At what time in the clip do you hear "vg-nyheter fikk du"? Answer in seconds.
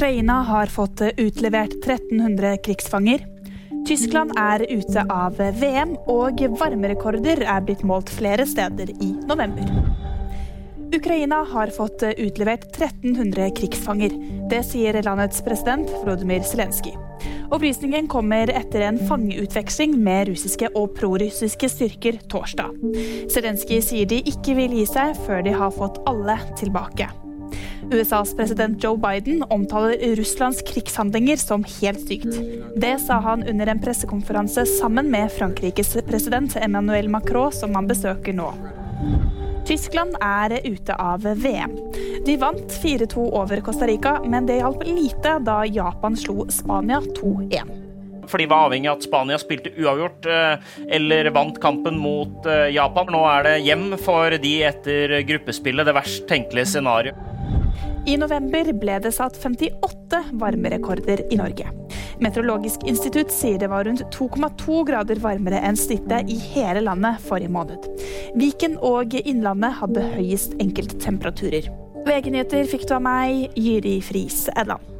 72.06-72.96